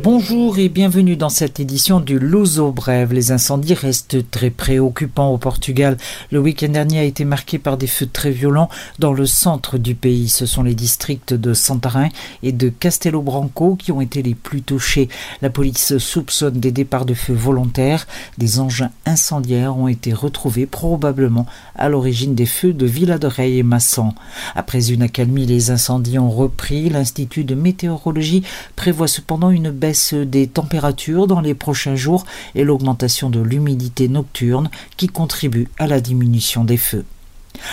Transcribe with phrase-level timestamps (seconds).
[0.00, 3.12] Bonjour et bienvenue dans cette édition du Luso Brève.
[3.12, 5.96] Les incendies restent très préoccupants au Portugal.
[6.30, 8.68] Le week-end dernier a été marqué par des feux très violents
[9.00, 10.28] dans le centre du pays.
[10.28, 12.10] Ce sont les districts de Santarém
[12.44, 15.08] et de Castelo Branco qui ont été les plus touchés.
[15.42, 18.06] La police soupçonne des départs de feu volontaires.
[18.38, 23.56] Des engins incendiaires ont été retrouvés probablement à l'origine des feux de Villa de Rey
[23.56, 24.14] et Massan.
[24.54, 26.88] Après une accalmie, les incendies ont repris.
[26.88, 28.44] L'Institut de météorologie
[28.76, 34.70] prévoit cependant une baisse des températures dans les prochains jours et l'augmentation de l'humidité nocturne
[34.96, 37.04] qui contribue à la diminution des feux.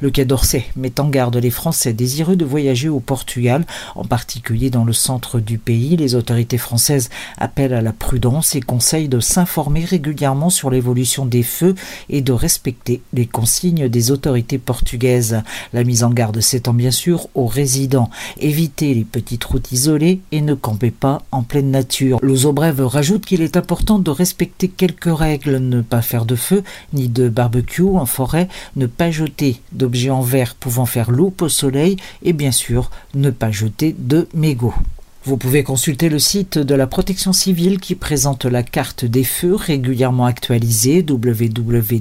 [0.00, 4.70] Le Quai d'Orsay met en garde les Français désireux de voyager au Portugal, en particulier
[4.70, 5.96] dans le centre du pays.
[5.96, 11.42] Les autorités françaises appellent à la prudence et conseillent de s'informer régulièrement sur l'évolution des
[11.42, 11.74] feux
[12.08, 15.42] et de respecter les consignes des autorités portugaises.
[15.72, 18.10] La mise en garde s'étend bien sûr aux résidents.
[18.38, 22.18] Évitez les petites routes isolées et ne campez pas en pleine nature.
[22.22, 26.62] L'Ozobrève rajoute qu'il est important de respecter quelques règles, ne pas faire de feu
[26.92, 31.48] ni de barbecue en forêt, ne pas jeter d'objets en verre pouvant faire loupe au
[31.48, 34.74] soleil et bien sûr ne pas jeter de mégots.
[35.24, 39.56] Vous pouvez consulter le site de la protection civile qui présente la carte des feux
[39.56, 42.00] régulièrement actualisée www.prociv.pt.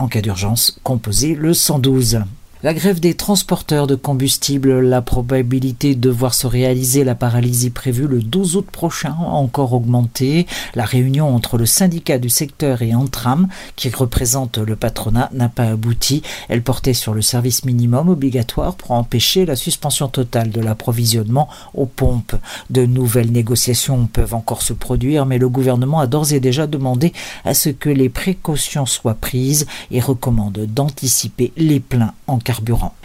[0.00, 2.22] En cas d'urgence, composez le 112.
[2.62, 8.06] La grève des transporteurs de combustible, la probabilité de voir se réaliser la paralysie prévue
[8.06, 10.46] le 12 août prochain a encore augmenté.
[10.74, 15.64] La réunion entre le syndicat du secteur et Antram, qui représente le patronat, n'a pas
[15.64, 16.22] abouti.
[16.48, 21.84] Elle portait sur le service minimum obligatoire pour empêcher la suspension totale de l'approvisionnement aux
[21.84, 22.36] pompes.
[22.70, 27.12] De nouvelles négociations peuvent encore se produire, mais le gouvernement a d'ores et déjà demandé
[27.44, 32.38] à ce que les précautions soient prises et recommande d'anticiper les pleins en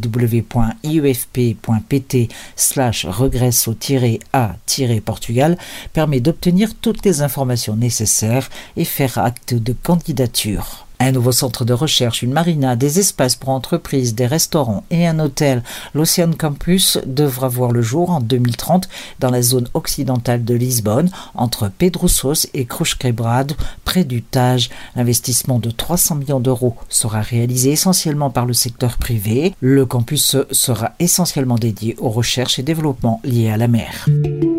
[2.55, 5.57] slash regresso-a-portugal
[5.93, 10.84] permet d'obtenir toutes les informations nécessaires et faire acte de candidature.
[10.99, 15.19] Un nouveau centre de recherche, une marina, des espaces pour entreprises, des restaurants et un
[15.19, 15.63] hôtel,
[15.93, 18.87] l'Ocean Campus, devra voir le jour en 2030
[19.19, 24.69] dans la zone occidentale de Lisbonne, entre Pedrosos et Cruz-Quebrado, près du Tage.
[24.95, 29.53] L'investissement de 300 millions d'euros sera réalisé essentiellement par le secteur privé.
[29.59, 34.07] Le campus sera essentiellement dédié aux recherches et développements liés à la mer.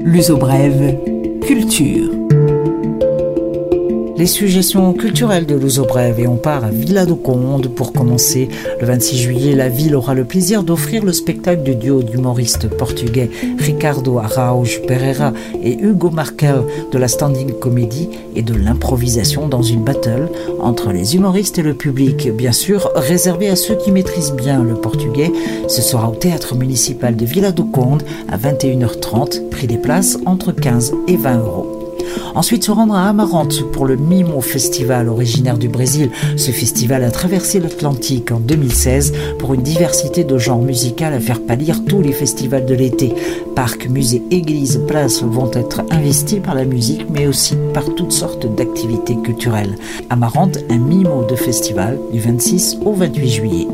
[0.02, 0.96] L'uso brève,
[1.42, 2.25] culture
[4.18, 8.48] les suggestions culturelles de Brève et on part à Villa do Conde pour commencer.
[8.80, 13.30] Le 26 juillet, la ville aura le plaisir d'offrir le spectacle du duo d'humoristes portugais
[13.58, 15.32] Ricardo Araújo Pereira
[15.62, 20.28] et Hugo Markel de la standing comedy et de l'improvisation dans une battle
[20.60, 22.30] entre les humoristes et le public.
[22.34, 25.32] Bien sûr, réservé à ceux qui maîtrisent bien le portugais,
[25.68, 30.52] ce sera au théâtre municipal de Villa do Conde à 21h30, prix des places entre
[30.52, 31.75] 15 et 20 euros.
[32.34, 36.10] Ensuite, se rendre à Amarante pour le Mimo Festival, originaire du Brésil.
[36.36, 41.40] Ce festival a traversé l'Atlantique en 2016 pour une diversité de genres musicaux à faire
[41.40, 43.14] pâlir tous les festivals de l'été.
[43.54, 48.46] Parcs, musées, églises, places vont être investis par la musique, mais aussi par toutes sortes
[48.54, 49.76] d'activités culturelles.
[50.10, 53.66] Amarante, un Mimo de festival du 26 au 28 juillet.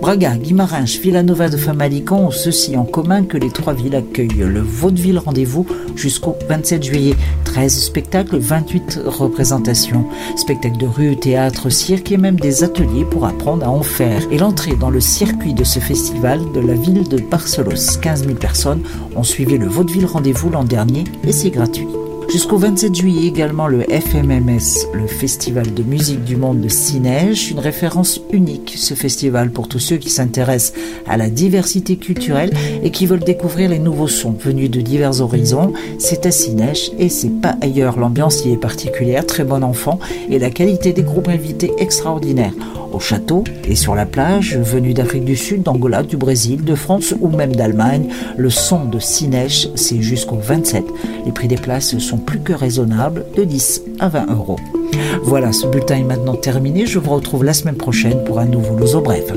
[0.00, 4.60] Braga, Guimarães, Villanova de Famalicão ont ceci en commun que les trois villes accueillent le
[4.60, 5.66] Vaudeville Rendez-vous
[5.96, 7.14] jusqu'au 27 juillet.
[7.44, 10.04] 13 spectacles, 28 représentations.
[10.36, 14.22] Spectacles de rue, théâtre, cirque et même des ateliers pour apprendre à en faire.
[14.30, 17.98] Et l'entrée dans le circuit de ce festival de la ville de Barcelos.
[18.00, 18.82] 15 000 personnes
[19.16, 21.86] ont suivi le Vaudeville Rendez-vous l'an dernier et c'est gratuit.
[22.30, 27.58] Jusqu'au 27 juillet également le FMMS, le Festival de musique du monde de Cineige, une
[27.58, 33.06] référence unique ce festival pour tous ceux qui s'intéressent à la diversité culturelle et qui
[33.06, 35.72] veulent découvrir les nouveaux sons venus de divers horizons.
[35.98, 37.98] C'est à Cineige et c'est pas ailleurs.
[37.98, 39.98] L'ambiance y est particulière, très bon enfant
[40.28, 42.52] et la qualité des groupes invités extraordinaire
[42.94, 47.14] au château et sur la plage, venus d'Afrique du Sud, d'Angola, du Brésil, de France
[47.20, 48.08] ou même d'Allemagne.
[48.36, 50.84] Le son de Cineche, c'est jusqu'au 27.
[51.26, 54.58] Les prix des places sont plus que raisonnables, de 10 à 20 euros.
[55.22, 56.86] Voilà, ce bulletin est maintenant terminé.
[56.86, 59.32] Je vous retrouve la semaine prochaine pour un nouveau Louzo Bref.